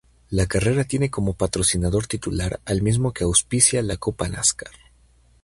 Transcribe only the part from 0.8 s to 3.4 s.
tiene como patrocinador titular al mismo que